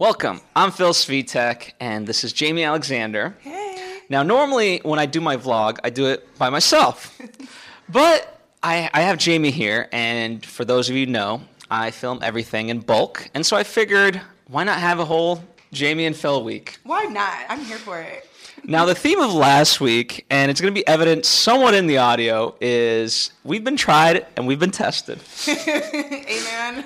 [0.00, 0.40] Welcome.
[0.56, 3.36] I'm Phil Svitek, and this is Jaimi Alexander.
[3.38, 4.00] Hey.
[4.08, 7.16] Now, normally when I do my vlog, I do it by myself.
[7.88, 12.18] but I, I have Jaimi here, and for those of you who know, I film
[12.22, 13.30] everything in bulk.
[13.34, 16.78] And so I figured, why not have a whole Jaimi and Phil week?
[16.82, 17.38] Why not?
[17.48, 18.28] I'm here for it.
[18.66, 21.98] Now, the theme of last week, and it's going to be evident somewhat in the
[21.98, 25.20] audio, is we've been tried and we've been tested.
[25.68, 26.84] Amen.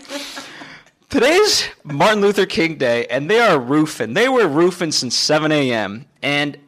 [1.11, 4.13] Today's Martin Luther King Day, and they are roofing.
[4.13, 6.05] They were roofing since 7 a.m.
[6.23, 6.59] And,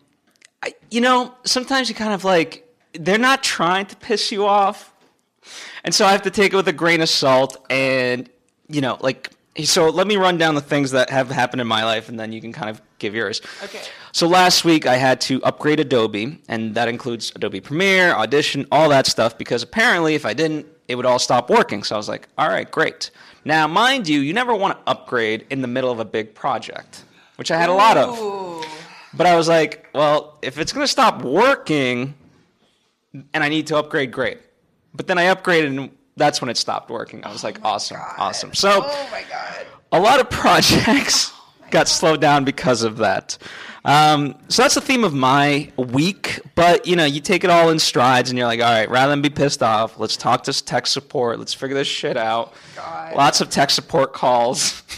[0.63, 4.95] I, you know, sometimes you kind of like, they're not trying to piss you off.
[5.85, 7.63] And so I have to take it with a grain of salt.
[7.69, 8.31] And,
[8.67, 9.31] you know, like,
[9.63, 12.33] so let me run down the things that have happened in my life, and then
[12.33, 13.43] you can kind of give yours.
[13.63, 13.83] Okay.
[14.13, 18.89] So last week I had to upgrade Adobe, and that includes Adobe Premiere, Audition, all
[18.89, 21.83] that stuff, because apparently if I didn't, it would all stop working.
[21.83, 23.11] So I was like, all right, great.
[23.45, 27.05] Now, mind you, you never want to upgrade in the middle of a big project,
[27.37, 28.65] which I had a lot of.
[29.15, 32.15] But I was like, well, if it's going to stop working
[33.35, 34.39] and I need to upgrade, great.
[34.95, 37.25] But then I upgraded and that's when it stopped working.
[37.25, 38.15] I was oh like, awesome, God.
[38.19, 38.55] awesome.
[38.55, 39.67] So Oh my God.
[39.93, 41.33] a lot of projects
[41.71, 43.39] got slowed down because of that.
[43.85, 46.41] Um, so that's the theme of my week.
[46.55, 49.11] But you know, you take it all in strides, and you're like, all right, rather
[49.11, 51.39] than be pissed off, let's talk to tech support.
[51.39, 52.53] Let's figure this shit out.
[52.77, 53.15] God.
[53.15, 54.83] Lots of tech support calls.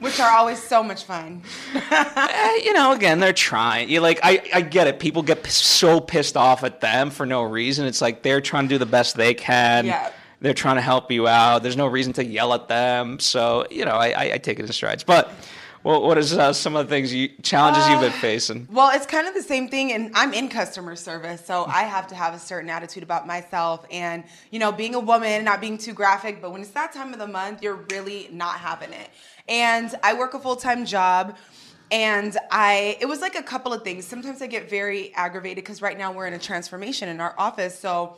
[0.00, 1.42] Which are always so much fun.
[1.74, 3.88] Eh, you know, again, they're trying.
[3.88, 4.98] You like, I, I get it.
[4.98, 7.86] People get so pissed off at them for no reason.
[7.86, 9.86] It's like they're trying to do the best they can.
[9.86, 10.10] Yeah.
[10.40, 11.62] They're trying to help you out.
[11.62, 13.20] There's no reason to yell at them.
[13.20, 15.04] So you know, I, I, I take it in strides.
[15.04, 15.32] But
[15.84, 18.68] well, what is uh, some of the things you challenges you've been Uh, facing?
[18.70, 22.06] Well, it's kind of the same thing, and I'm in customer service, so I have
[22.08, 23.84] to have a certain attitude about myself.
[23.90, 27.12] And, you know, being a woman, not being too graphic, but when it's that time
[27.12, 29.10] of the month, you're really not having it.
[29.48, 31.36] And I work a full time job.
[31.90, 34.06] And I, it was like a couple of things.
[34.06, 37.78] Sometimes I get very aggravated because right now we're in a transformation in our office.
[37.78, 38.16] So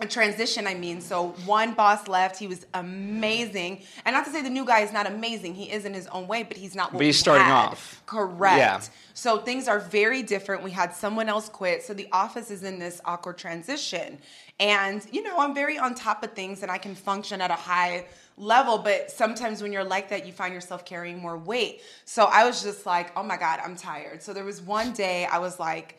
[0.00, 1.00] a transition i mean.
[1.00, 2.38] So one boss left.
[2.38, 3.82] He was amazing.
[4.04, 5.54] And not to say the new guy is not amazing.
[5.54, 7.68] He is in his own way but he's not But he's starting had.
[7.70, 8.02] off.
[8.06, 8.56] correct.
[8.58, 8.80] Yeah.
[9.14, 10.62] so things are very different.
[10.62, 11.82] We had someone else quit.
[11.82, 14.18] So the office is in this awkward transition.
[14.58, 17.54] And you know i'm very on top of things and i can function at a
[17.54, 18.06] high
[18.36, 21.82] level but sometimes when you're like that you find yourself carrying more weight.
[22.04, 24.22] So i was just like oh my god i'm tired.
[24.22, 25.96] So there was one day i was like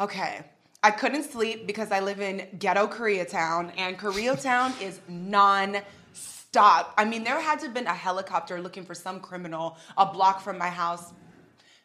[0.00, 0.42] okay
[0.84, 6.92] I couldn't sleep because I live in ghetto Koreatown, and Koreatown is non-stop.
[6.98, 10.42] I mean, there had to have been a helicopter looking for some criminal a block
[10.42, 11.14] from my house.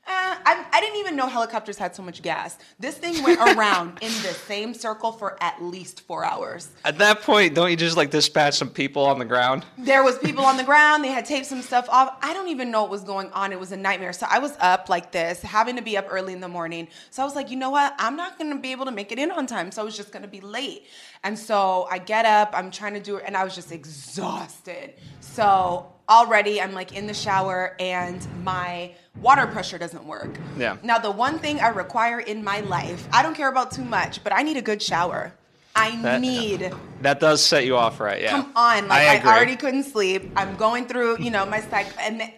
[0.10, 2.58] Eh, I, I didn't even know helicopters had so much gas.
[2.80, 6.72] This thing went around in the same circle for at least four hours.
[6.84, 9.66] At that point, don't you just like dispatch some people on the ground?
[9.78, 11.04] There was people on the ground.
[11.04, 12.18] They had taped some stuff off.
[12.24, 13.52] I don't even know what was going on.
[13.52, 14.14] It was a nightmare.
[14.14, 16.88] So I was up like this, having to be up early in the morning.
[17.12, 17.94] So I was like, you know what?
[18.00, 19.72] I'm not going to be able to make it in on time.
[19.72, 20.88] So I was just going to be late.
[21.24, 22.50] And so I get up.
[22.54, 24.96] I'm trying to do it, and I was just exhausted.
[25.20, 30.38] So already I'm like in the shower, and my water pressure doesn't work.
[30.58, 30.78] Yeah.
[30.84, 34.24] Now the one thing I require in my life, I don't care about too much,
[34.24, 35.34] but I need a good shower.
[35.76, 38.22] I That- need That does set you off, right?
[38.22, 38.32] Yeah.
[38.32, 41.94] come on like I I, already couldn't sleep i'm going through you know my cycle
[42.02, 42.34] and then,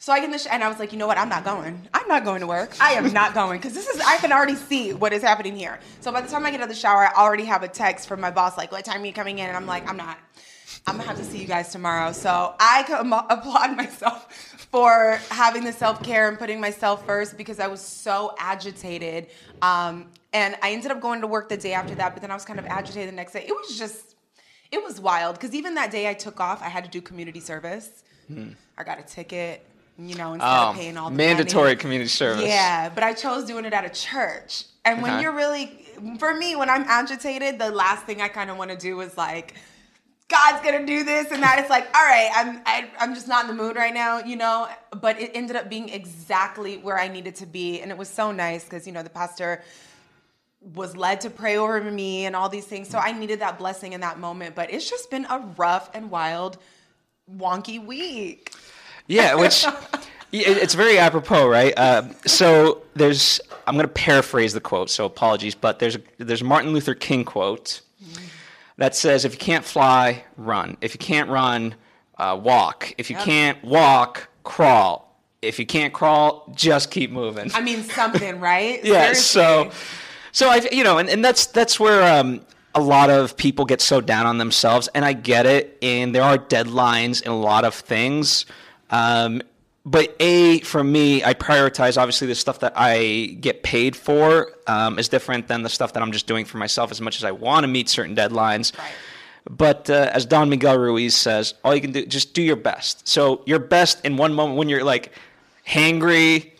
[0.00, 1.44] so i get in the sh- and i was like you know what i'm not
[1.44, 4.32] going i'm not going to work i am not going because this is i can
[4.32, 6.74] already see what is happening here so by the time i get out of the
[6.74, 9.38] shower i already have a text from my boss like what time are you coming
[9.38, 10.18] in and i'm like i'm not
[10.86, 14.32] i'm gonna have to see you guys tomorrow so i com- applaud myself
[14.70, 19.26] for having the self-care and putting myself first because i was so agitated
[19.62, 22.34] um, and i ended up going to work the day after that but then i
[22.34, 24.14] was kind of agitated the next day it was just
[24.70, 27.40] it was wild because even that day I took off, I had to do community
[27.40, 28.02] service.
[28.78, 29.66] I got a ticket,
[29.98, 30.56] you know, instead Hmm.
[30.64, 31.76] Oh, of paying all the mandatory money.
[31.76, 32.46] community service.
[32.46, 34.64] Yeah, but I chose doing it at a church.
[34.86, 35.20] And when Okay.
[35.24, 35.84] you're really,
[36.18, 39.14] for me, when I'm agitated, the last thing I kind of want to do is
[39.18, 39.56] like,
[40.32, 41.58] God's gonna do this and that.
[41.58, 44.36] It's like, all right, I'm I, I'm just not in the mood right now, you
[44.36, 44.66] know.
[44.98, 48.32] But it ended up being exactly where I needed to be, and it was so
[48.32, 49.62] nice because you know the pastor
[50.74, 52.88] was led to pray over me and all these things.
[52.88, 54.54] So I needed that blessing in that moment.
[54.54, 56.56] But it's just been a rough and wild,
[57.30, 58.54] wonky week.
[59.06, 59.66] Yeah, which
[60.32, 61.74] it's very apropos, right?
[61.76, 66.72] Uh, so there's I'm to paraphrase the quote, so apologies, but there's there's a Martin
[66.72, 67.82] Luther King quote
[68.78, 70.76] that says, "If you can't fly, run.
[70.80, 71.74] If you can't run,
[72.18, 72.94] uh, walk.
[72.98, 73.24] If you Yep.
[73.24, 75.08] can't walk, crawl.
[75.42, 78.82] If you can't crawl, just keep moving." I mean, something, right?
[78.84, 79.80] yeah so Seriously.
[80.32, 82.40] so i you know and, and that's that's where um
[82.74, 86.22] a lot of people get so down on themselves and i get it and there
[86.22, 88.46] are deadlines in a lot of things
[88.90, 89.42] um
[89.84, 94.98] but a for me, I prioritize obviously the stuff that I get paid for um,
[94.98, 96.90] is different than the stuff that I'm just doing for myself.
[96.90, 98.92] As much as I want to meet certain deadlines, Right.
[99.50, 103.08] but uh, as Don Miguel Ruiz says, all you can do just do your best.
[103.08, 105.12] So your best in one moment when you're like
[105.66, 106.52] hangry,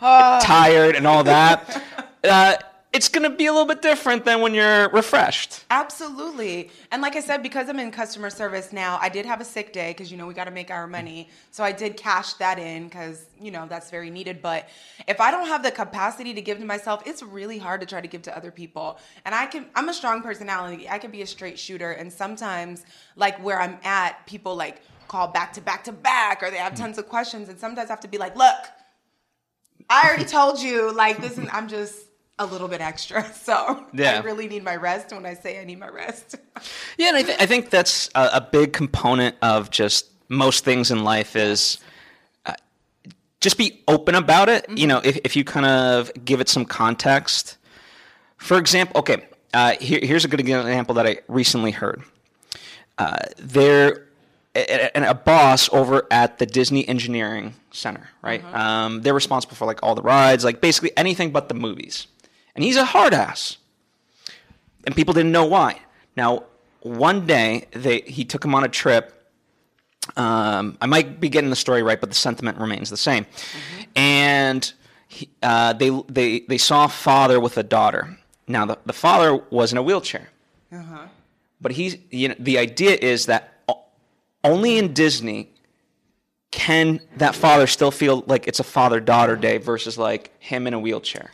[0.00, 1.82] tired, and all that.
[2.24, 2.56] Uh,
[2.94, 5.64] it's gonna be a little bit different than when you're refreshed.
[5.68, 6.70] Absolutely.
[6.92, 9.72] And like I said, because I'm in customer service now, I did have a sick
[9.72, 11.28] day because, you know, we got to make our money.
[11.50, 14.40] So I did cash that in because, you know, that's very needed.
[14.40, 14.68] But
[15.08, 18.00] if I don't have the capacity to give to myself, it's really hard to try
[18.00, 19.00] to give to other people.
[19.24, 20.88] And I can, I'm a strong personality.
[20.88, 21.90] I can be a straight shooter.
[21.90, 22.84] And sometimes,
[23.16, 26.76] like where I'm at, people like call back to back to back or they have
[26.76, 27.48] tons of questions.
[27.48, 28.54] And sometimes I have to be like, look,
[29.90, 32.04] I already told you, like, this is, I'm just
[32.38, 33.24] a little bit extra.
[33.34, 34.18] So Yeah.
[34.20, 36.36] I really need my rest when I say I need my rest.
[36.98, 40.90] Yeah, and I, th- I think that's a, a big component of just most things
[40.92, 41.78] in life is
[42.46, 42.52] uh,
[43.40, 44.66] just be open about it.
[44.70, 47.56] You know, if, if you kind of give it some context.
[48.38, 52.02] For example, okay, uh, here, here's a good example that I recently heard.
[52.98, 54.06] Uh, there,
[54.54, 58.42] a, a- a boss over at the Disney Engineering Center, right?
[58.54, 62.06] Um, they're responsible for like all the rides, like basically anything but the movies.
[62.54, 63.58] And he's a hard ass
[64.86, 65.80] and people didn't know why.
[66.16, 66.44] Now,
[66.80, 69.10] one day they he took him on a trip.
[70.16, 73.26] Um, I might be getting the story right, but the sentiment remains the same.
[73.96, 74.70] And
[75.08, 78.18] he, uh, they they they saw a father with a daughter.
[78.46, 80.28] Now, the, the father was in a wheelchair,
[81.60, 83.50] but he's you know the idea is that
[84.42, 85.50] only in Disney
[86.50, 90.74] can that father still feel like it's a father daughter day versus like him in
[90.74, 91.32] a wheelchair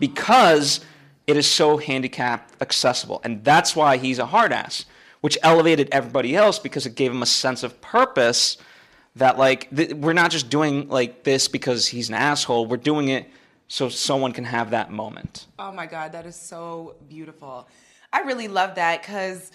[0.00, 0.80] because
[1.28, 3.20] it is so handicapped accessible.
[3.22, 4.86] And that's why he's a hard ass
[5.20, 8.56] which elevated everybody else because it gave him a sense of purpose
[9.16, 12.66] that like th- we're not just doing like this because he's an asshole.
[12.66, 13.28] We're doing it
[13.68, 15.46] so someone can have that moment.
[15.58, 17.68] Oh my God, that is so beautiful.
[18.12, 19.52] I really love that because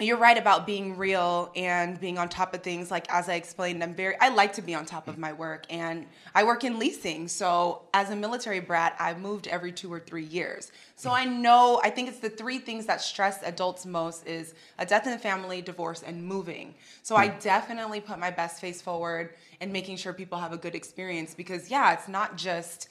[0.00, 2.90] you're right about being real and being on top of things.
[2.90, 5.66] Like as I explained, I'm very I like to be on top of my work
[5.70, 7.28] and I work in leasing.
[7.28, 10.72] So as a military brat, I moved every two or three years.
[10.96, 14.86] So I know I think it's the three things that stress adults most is a
[14.86, 16.74] death in the family, divorce, and moving.
[17.02, 17.38] So I hmm.
[17.38, 21.70] definitely put my best face forward and making sure people have a good experience because
[21.70, 22.88] yeah, it's not just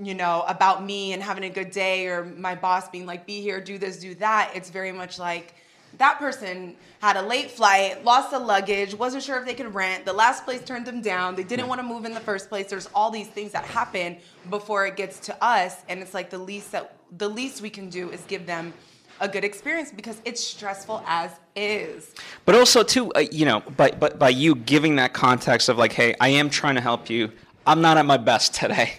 [0.00, 3.40] you know, about me and having a good day or my boss being like, be
[3.40, 4.52] here, do this, do that.
[4.54, 5.56] It's very much like
[5.96, 10.04] that person had a late flight, lost the luggage, wasn't sure if they could rent.
[10.04, 11.34] The last place turned them down.
[11.34, 12.68] They didn't want to move in the first place.
[12.68, 14.18] There's all these things that happen
[14.50, 15.76] before it gets to us.
[15.88, 18.72] And it's like the least that the least we can do is give them
[19.20, 22.14] a good experience because it's stressful as is.
[22.44, 25.92] but also too uh, you know by, by by you giving that context of like
[25.92, 27.32] hey i am trying to help you
[27.66, 28.92] i'm not at my best today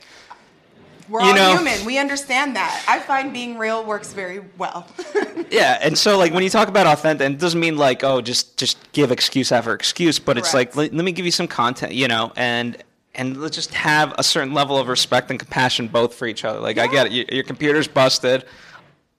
[1.09, 1.85] We're You all know- human.
[1.85, 2.83] We understand that.
[2.87, 4.87] I find being real works very well.
[5.51, 8.55] Yeah, and so like when you talk about authentic, it doesn't mean like oh just
[8.57, 11.93] just give excuse after excuse, but it's like let, let me give you some content,
[11.95, 12.77] you know, and
[13.15, 16.59] and let's just have a certain level of respect and compassion both for each other.
[16.59, 18.45] Like I get it, your, your computer's busted,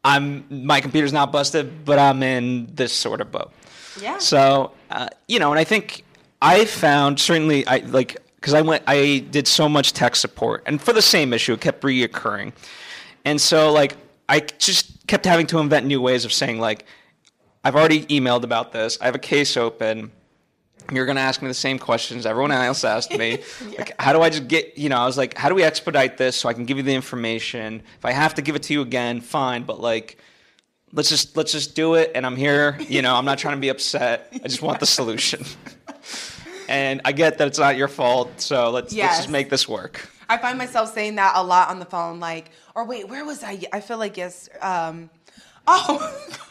[0.04, 3.50] I'm my computer's not busted, but I'm in this sort of boat.
[4.00, 4.18] yeah.
[4.18, 6.04] So uh, you know, and I think
[6.40, 10.80] I found certainly I like because I went I did so much tech support, and
[10.80, 12.52] for the same issue, it kept reoccurring,
[13.24, 13.96] and so like
[14.28, 16.84] I just kept having to invent new ways of saying like
[17.64, 20.12] I've already emailed about this, I have a case open.
[20.90, 23.38] You're gonna ask me the same questions everyone else asked me.
[23.78, 24.76] Like, how do I just get?
[24.76, 26.82] You know, I was like, how do we expedite this so I can give you
[26.82, 27.82] the information?
[27.98, 29.62] If I have to give it to you again, fine.
[29.62, 30.18] But like,
[30.92, 33.60] let's just let's just do it and i'm here you know i'm not trying to
[33.60, 35.44] be upset i just want the solution
[36.70, 40.08] and i get that it's not your fault so let's let's just make this work
[40.30, 43.42] I find myself saying that a lot on the phone, like, or wait, where was
[43.42, 43.60] I?
[43.72, 44.48] I feel like yes.
[44.60, 45.10] Um,
[45.66, 45.98] oh,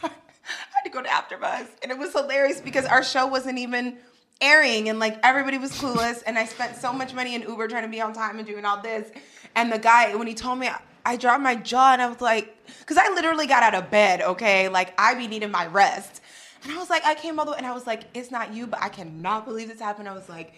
[0.02, 0.10] God.
[0.44, 3.96] I had to go to AfterBuzz, and it was hilarious because our show wasn't even
[4.42, 7.84] airing, and like everybody was clueless, and I spent so much money in Uber trying
[7.84, 9.10] to be on time and doing all this,
[9.54, 10.68] and the guy when he told me.
[11.02, 14.20] I dropped my jaw and I was like, because I literally got out of bed,
[14.20, 14.68] okay?
[14.68, 16.20] Like, I be needing my rest.
[16.64, 18.52] And I was like, I came all the way, and I was like, it's not
[18.52, 20.08] you, but I cannot believe this happened.
[20.08, 20.54] I was like,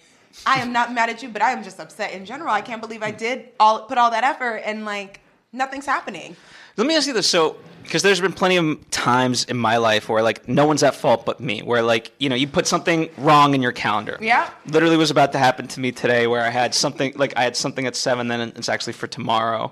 [0.46, 2.50] I am not mad at you, but I am just upset in general.
[2.52, 5.20] I can't believe I did all put all that effort and like
[5.52, 6.34] nothing's happening.
[6.78, 10.08] let me ask you this so because there's been plenty of times in my life
[10.08, 13.10] where like no one's at fault but me where like you know you put something
[13.18, 14.48] wrong in your calendar Yeah.
[14.66, 17.54] literally was about to happen to me today where i had something like i had
[17.54, 19.70] something at seven then it's actually for tomorrow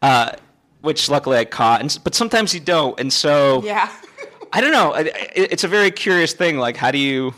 [0.00, 0.30] uh,
[0.80, 3.90] which luckily i caught and, but sometimes you don't and so Yeah.
[4.52, 4.94] I don't know.
[4.96, 6.58] It's a very curious thing.
[6.58, 7.34] Like, how do you?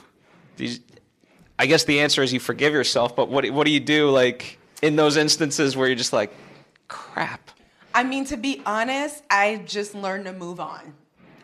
[1.58, 3.14] I guess the answer is you forgive yourself.
[3.14, 6.32] But what what do you do like in those instances where you're just like,
[6.88, 7.50] crap?
[7.94, 10.94] I mean, to be honest, I just learned to move on.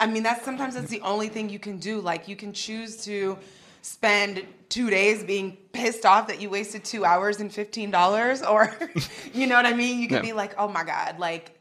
[0.01, 2.01] I mean, that's sometimes that's the only thing you can do.
[2.01, 3.37] Like, you can choose to
[3.83, 8.75] spend two days being pissed off that you wasted two hours and fifteen dollars, or
[9.35, 9.99] you know what I mean.
[10.01, 10.23] You can Yeah.
[10.23, 11.58] be like, oh my god, like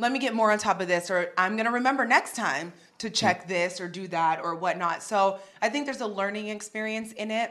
[0.00, 3.10] let me get more on top of this, or I'm gonna remember next time to
[3.10, 5.02] check this or do that or whatnot.
[5.02, 7.50] So I think there's a learning experience in it,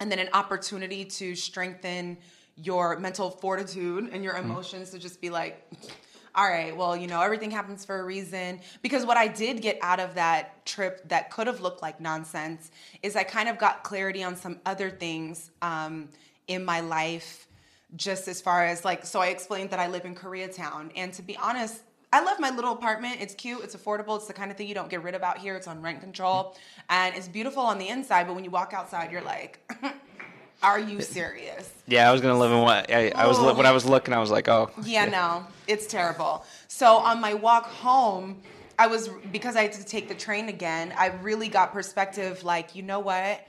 [0.00, 2.18] and then an opportunity to strengthen
[2.56, 5.66] your mental fortitude and your emotions to just be like
[6.36, 8.60] all right, well, you know, everything happens for a reason.
[8.82, 12.70] Because what I did get out of that trip that could have looked like nonsense
[13.02, 16.10] is I kind of got clarity on some other things um,
[16.46, 17.48] in my life,
[17.94, 20.90] just as far as like, so I explained that I live in Koreatown.
[20.96, 23.18] And to be honest, I love my little apartment.
[23.20, 25.38] It's cute, it's affordable, it's the kind of thing you don't get rid of out
[25.38, 25.54] here.
[25.54, 26.56] It's on rent control.
[26.88, 29.60] And it's beautiful on the inside, but when you walk outside, you're like,
[30.62, 31.72] are you serious?
[31.86, 33.90] Yeah, I was gonna live in what I, I was when I was oh.
[33.90, 34.14] looking.
[34.14, 36.44] I was like, oh, Yeah, no, it's terrible.
[36.68, 38.42] So on my walk home,
[38.78, 40.92] I was because I had to take the train again.
[40.96, 42.44] I really got perspective.
[42.44, 43.46] Like, you know what?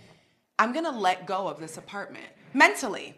[0.59, 3.15] I'm gonna let go of this apartment mentally.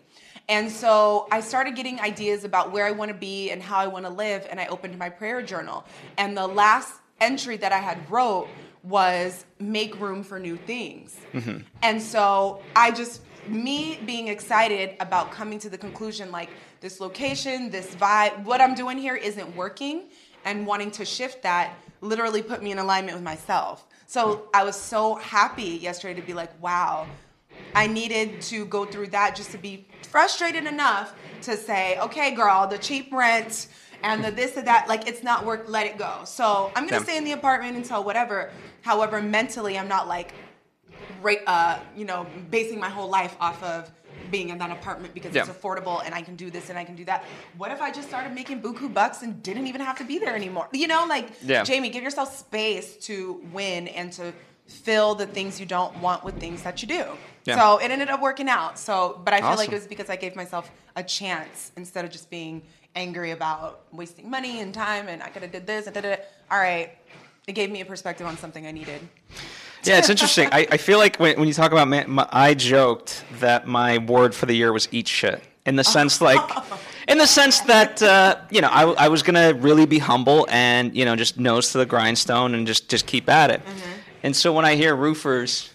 [0.50, 3.88] And so I started getting ideas about where I want to be and how I
[3.88, 4.48] want to live.
[4.50, 5.86] And I opened my prayer journal.
[6.18, 6.92] And the last
[7.22, 8.48] entry that I had wrote
[8.84, 11.18] was make room for new things.
[11.34, 11.60] Mm-hmm.
[11.84, 16.50] And so I just, me being excited about coming to the conclusion like
[16.82, 20.04] this location, this vibe, what I'm doing here isn't working,
[20.46, 23.86] and wanting to shift that literally put me in alignment with myself.
[24.08, 27.06] So I was so happy yesterday to be like, wow,
[27.76, 32.68] I needed to go through that just to be frustrated enough to say, okay, girl,
[32.68, 33.68] the cheap rent
[34.04, 36.22] and the this and that, like it's not work, let it go.
[36.26, 37.04] So I'm gonna Yeah.
[37.04, 38.52] stay in the apartment until whatever.
[38.82, 40.34] However, mentally, I'm not like,
[41.22, 43.92] right, uh, you know, basing my whole life off of
[44.30, 46.96] being in that apartment because it's affordable and I can do this and I can
[46.96, 47.24] do that.
[47.58, 50.36] What if I just started making buku bucks and didn't even have to be there
[50.36, 50.68] anymore?
[50.72, 51.64] You know, like Yeah.
[51.64, 54.34] Jaimi, give yourself space to win and to
[54.70, 57.06] fill the things you don't want with things that you do.
[57.46, 57.58] Yeah.
[57.58, 58.78] So it ended up working out.
[58.78, 62.12] So, but I feel like it was because I gave myself a chance instead of
[62.12, 62.62] just being
[62.96, 66.28] angry about wasting money and time and I could have did this and did it.
[66.52, 66.92] All right,
[67.48, 69.02] it gave me a perspective on something I needed.
[69.84, 70.50] Yeah, it's interesting.
[70.52, 73.98] I, I feel like when, when you talk about man, my, I joked that my
[74.00, 75.42] word for the year was eat shit.
[75.66, 76.42] In the sense, like,
[77.08, 80.96] in the sense that uh, you know, I, I was gonna really be humble and
[80.96, 83.62] you know, just nose to the grindstone and just just keep at it.
[84.24, 85.70] And so when I hear roofers,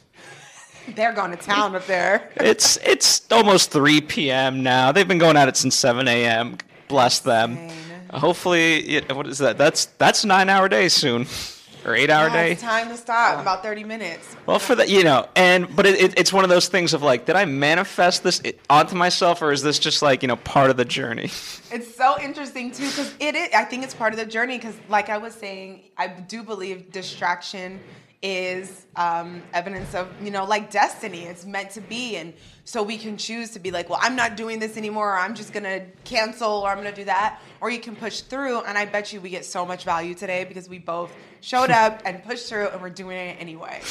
[0.94, 2.30] They're going to town up there.
[2.36, 4.62] it's it's almost 3 p.m.
[4.62, 4.92] now.
[4.92, 6.58] They've been going at it since 7 a.m.
[6.88, 7.52] Bless them.
[7.56, 7.78] Insane.
[8.12, 9.56] Hopefully, it, what is that?
[9.58, 11.26] That's that's nine hour day soon,
[11.86, 12.52] or eight hour Yeah, day.
[12.52, 13.40] it's time to stop.
[13.40, 14.36] About 30 minutes.
[14.46, 17.02] Well, for that, you know, and but it, it, it's one of those things of
[17.02, 20.70] like, did I manifest this onto myself, or is this just like you know part
[20.70, 21.30] of the journey?
[21.72, 23.48] It's so interesting too because it is.
[23.52, 26.92] I think it's part of the journey because, like I was saying, I do believe
[26.92, 27.80] distraction
[28.24, 31.24] is um, evidence of you know like destiny.
[31.24, 32.32] It's meant to be, and
[32.64, 35.34] so we can choose to be like, well, I'm not doing this anymore, or I'm
[35.34, 38.62] just gonna cancel, or I'm gonna do that, or you can push through.
[38.62, 41.12] And I bet you we get so much value today because we both
[41.42, 43.82] showed up and pushed through, and we're doing it anyway.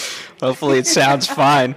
[0.42, 1.76] Hopefully, it sounds fine.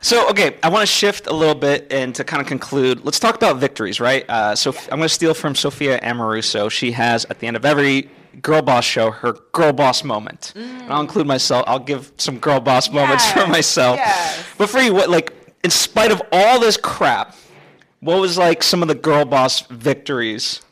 [0.00, 3.04] So, okay, I want to shift a little bit and to kind of conclude.
[3.04, 4.24] Let's talk about victories, right?
[4.30, 6.70] Uh, so, I'm going to steal from Sophia Amoruso.
[6.70, 8.08] She has at the end of every
[8.42, 10.52] girl boss show her girl boss moment.
[10.56, 11.64] And I'll include myself.
[11.66, 13.96] I'll give some girl boss moments for myself.
[13.96, 14.44] yes.
[14.56, 15.32] But for you, what like
[15.64, 17.36] in spite of all this crap,
[18.00, 20.62] what was like some of the girl boss victories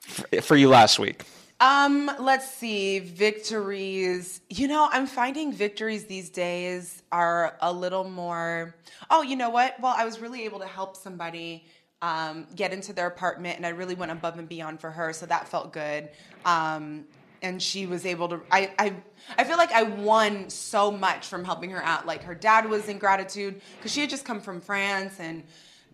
[0.00, 1.24] for, for you last week?
[1.60, 4.40] Um, let's see, victories.
[4.50, 8.74] You know, I'm finding victories these days are a little more.
[9.10, 9.78] Oh, you know what?
[9.80, 11.64] Well, I was really able to help somebody
[12.02, 15.24] um, get into their apartment, and I really went above and beyond for her, so
[15.26, 16.10] that felt good.
[16.44, 17.04] Um,
[17.40, 18.40] and she was able to.
[18.50, 18.94] I, I
[19.38, 22.06] I feel like I won so much from helping her out.
[22.06, 25.44] Like her dad was in gratitude because she had just come from France and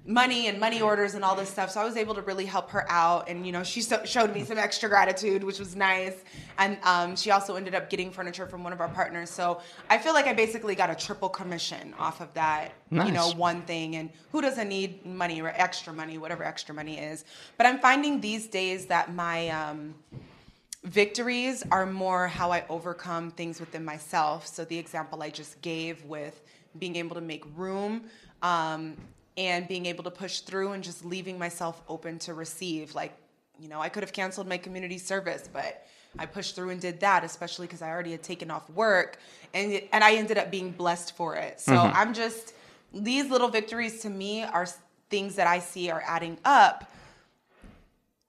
[0.09, 1.71] money and money orders and all this stuff.
[1.71, 4.35] So I was able to really help her out, and you know, she so- showed
[4.35, 6.25] me some extra gratitude, which was nice.
[6.57, 9.29] And um, she also ended up getting furniture from one of our partners.
[9.29, 9.61] So
[9.91, 13.63] I feel like I basically got a triple commission off of that, you know, one
[13.63, 13.97] thing.
[13.97, 17.27] And who doesn't need money or extra money, whatever extra money is?
[17.59, 19.95] But I'm finding these days that my um,
[20.85, 24.47] victories are more how I overcome things within myself.
[24.47, 26.41] So the example I just gave with
[26.79, 28.05] being able to make room
[28.43, 28.97] um,
[29.39, 32.95] and being able to push through and just leaving myself open to receive.
[32.95, 33.17] Like,
[33.59, 35.87] you know, I could have canceled my community service, but
[36.19, 39.19] I pushed through and did that, especially because I already had taken off work,
[39.55, 41.61] and it, and I ended up being blessed for it.
[41.61, 41.97] So mm-hmm.
[41.97, 42.55] I'm just
[42.93, 44.67] these little victories to me are
[45.09, 46.91] things that I see are adding up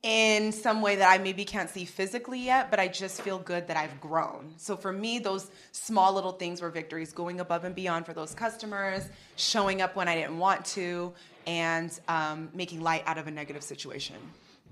[0.03, 3.67] in some way that I maybe can't see physically yet, but I just feel good
[3.67, 4.53] that I've grown.
[4.57, 8.33] So for me, those small little things were victories, going above and beyond for those
[8.33, 9.03] customers,
[9.35, 11.11] showing up when I didn't want to,
[11.45, 14.15] and um, making light out of a negative situation.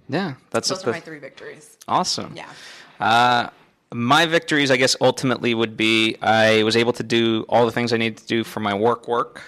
[0.07, 1.77] Yeah, that's Those the- are my three victories.
[1.89, 2.33] awesome.
[2.33, 2.49] Yeah.
[2.99, 3.49] Uh,
[3.93, 7.91] my victories, I guess, ultimately would be I was able to do all the things
[7.91, 9.41] I needed to do for my work work,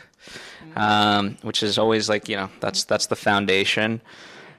[0.75, 4.01] um, which is always like you know that's that's the foundation.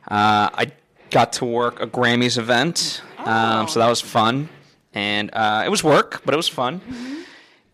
[0.09, 0.73] Uh, I
[1.11, 4.49] got to work a Grammys event, um, so that was fun,
[4.95, 6.81] and uh, it was work, but it was fun.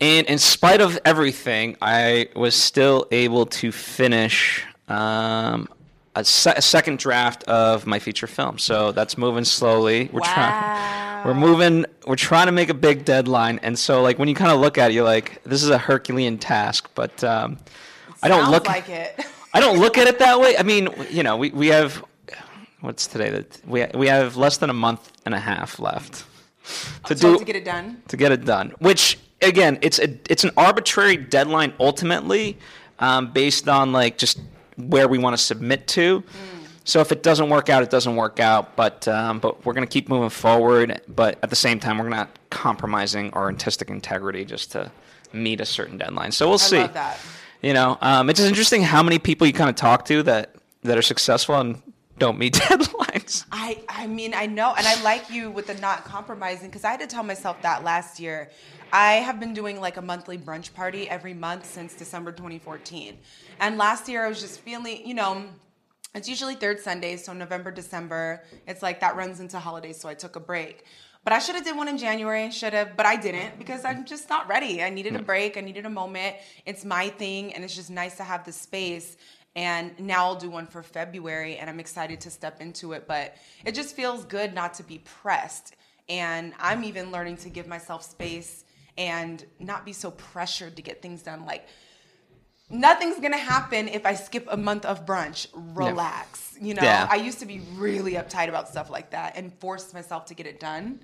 [0.01, 5.69] And in spite of everything, I was still able to finish um,
[6.15, 8.59] a, se- a second draft of my feature film.
[8.59, 10.11] So that's moving slowly.
[10.13, 11.27] We're trying.
[11.27, 11.87] We're moving.
[12.07, 14.77] We're trying to make a big deadline, and so like when you kind of look
[14.79, 16.91] at it, you're like, this is a Herculean task.
[16.95, 17.59] But um,
[18.23, 18.69] I don't Sounds look.
[18.69, 19.19] like it.
[19.55, 20.59] I don't look at it that way.
[20.59, 22.05] I mean, you know, we, we have
[22.87, 23.31] what's today?
[23.31, 26.25] That we we have less than a month and a half left
[27.07, 28.03] to So do to get it done.
[28.09, 28.73] to get it done.
[28.79, 32.59] Which again, it's a it's an arbitrary deadline ultimately,
[32.99, 34.41] um, based on like just
[34.77, 36.23] where we want to submit to.
[36.85, 38.77] So if it doesn't work out, it doesn't work out.
[38.77, 41.01] But um, but we're gonna keep moving forward.
[41.09, 44.91] But at the same time, we're not compromising our artistic integrity just to
[45.33, 46.31] meet a certain deadline.
[46.33, 46.87] So we'll I see.
[47.63, 50.97] You know, um, it's interesting how many people you kind of talk to that that
[50.97, 51.83] are successful and
[52.19, 53.45] don't meet deadlines.
[53.53, 56.91] I I mean I know and I like you with the not compromising because I
[56.91, 58.51] had to tell myself that last year.
[58.93, 63.19] I have been doing like a monthly brunch party every month since December 2014.
[63.61, 65.45] And last year I was just feeling, you know,
[66.15, 68.45] it's usually third Sundays, so November, December.
[68.67, 70.85] It's like that runs into holidays, so I took a break.
[71.25, 74.05] But I should have did one in January, should have, but I didn't because I'm
[74.05, 74.83] just not ready.
[74.83, 76.37] I needed a break, I needed a moment.
[76.65, 79.17] It's my thing, and it's just nice to have the space.
[79.57, 83.09] And now I'll do one for February, and I'm excited to step into it.
[83.09, 83.35] But
[83.65, 85.75] it just feels good not to be pressed.
[86.09, 88.65] And I'm even learning to give myself space
[88.99, 91.47] and not be so pressured to get things done.
[91.47, 91.67] Like,
[92.69, 95.49] nothing's gonna happen if I skip a month of brunch.
[95.55, 96.55] Relax.
[96.61, 97.09] You know, Yeah.
[97.11, 100.47] I used to be really uptight about stuff like that and forced myself to get
[100.47, 101.01] it done.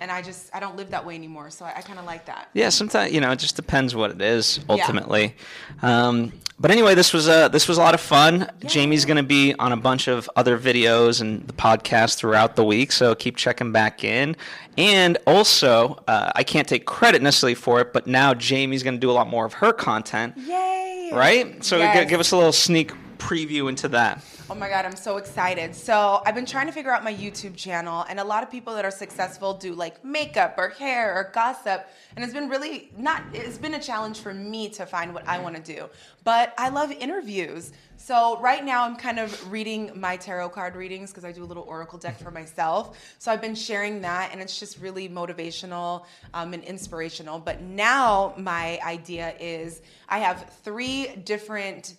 [0.00, 1.50] And I just I don't live that way anymore.
[1.50, 2.48] So I, I kind of like that.
[2.54, 5.34] Yeah, sometimes you know it just depends what it is ultimately.
[5.82, 8.50] Um, but anyway, this was uh, this was a lot of fun.
[8.62, 12.64] Jaimi's going to be on a bunch of other videos and the podcast throughout the
[12.64, 14.36] week, so keep checking back in.
[14.76, 19.00] And also, uh, I can't take credit necessarily for it, but now Jaimi's going to
[19.00, 21.10] do a lot more of her content, Yay!
[21.12, 21.62] right?
[21.64, 22.04] So Yes.
[22.04, 24.24] gi- give us a little sneak preview into that.
[24.50, 25.74] Oh my God, I'm so excited.
[25.74, 28.74] So, I've been trying to figure out my YouTube channel, and a lot of people
[28.76, 31.86] that are successful do like makeup or hair or gossip.
[32.16, 35.38] And it's been really not, it's been a challenge for me to find what I
[35.38, 35.90] want to do.
[36.24, 37.72] But I love interviews.
[37.98, 41.46] So, right now, I'm kind of reading my tarot card readings because I do a
[41.46, 42.98] little oracle deck for myself.
[43.18, 47.38] So, I've been sharing that, and it's just really motivational um, and inspirational.
[47.38, 51.96] But now, my idea is I have three different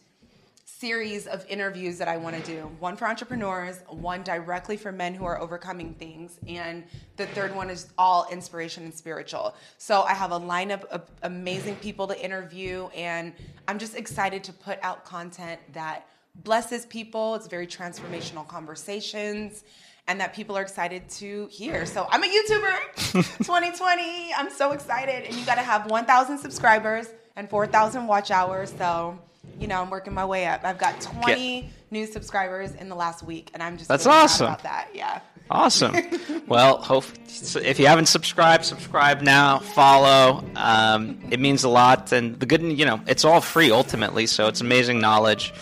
[0.80, 2.72] series of interviews that I want to do.
[2.80, 6.86] One for entrepreneurs, one directly for men who are overcoming things, and
[7.18, 9.56] the third one is all inspiration and spiritual.
[9.78, 13.34] So I have a lineup of amazing people to interview, and
[13.68, 16.08] I'm just excited to put out content that
[16.44, 17.36] blesses people.
[17.36, 19.64] It's very transformational conversations.
[20.08, 21.86] And that people are excited to hear.
[21.86, 22.78] So I'm a YouTuber
[23.38, 24.34] 2020.
[24.36, 25.26] I'm so excited.
[25.26, 28.74] And you got to have 1,000 subscribers and 4,000 watch hours.
[28.76, 29.20] So
[29.60, 30.64] you know, I'm working my way up.
[30.64, 34.48] I've got 20 new subscribers in the last week, and I'm just That's really awesome.
[34.48, 34.90] about that.
[34.94, 35.22] Yeah.
[35.52, 35.96] Awesome.
[36.48, 39.60] well, hope if you haven't subscribed, subscribe now.
[39.60, 40.44] Follow.
[40.56, 44.28] Um, it means a lot, and the good, you know, it's all free ultimately.
[44.28, 45.54] So it's amazing knowledge.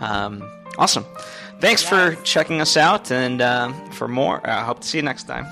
[0.00, 1.04] Um, awesome.
[1.60, 5.24] Thanks for checking us out, and um, for more, I hope to see you next
[5.24, 5.46] time.